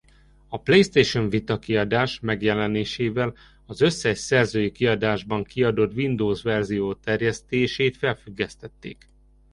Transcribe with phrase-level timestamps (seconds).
[0.47, 3.33] A PlayStation Vita-kiadás megjelenésével
[3.65, 9.09] az összes szerzői kiadásban kiadott Windows-verzió terjesztését felfüggesztették.